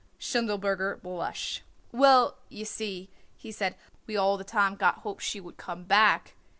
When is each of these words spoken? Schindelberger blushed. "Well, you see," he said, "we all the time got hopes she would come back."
Schindelberger 0.19 0.99
blushed. 1.03 1.61
"Well, 1.91 2.39
you 2.49 2.65
see," 2.65 3.11
he 3.37 3.51
said, 3.51 3.75
"we 4.07 4.17
all 4.17 4.35
the 4.35 4.43
time 4.43 4.75
got 4.75 5.01
hopes 5.05 5.23
she 5.23 5.39
would 5.39 5.57
come 5.57 5.83
back." 5.83 6.33